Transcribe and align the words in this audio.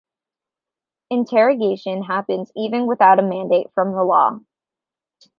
Integration 1.11 2.01
happens 2.01 2.51
even 2.55 2.87
without 2.87 3.19
a 3.19 3.21
mandate 3.21 3.67
from 3.75 3.91
the 3.93 4.03
law. 4.03 4.39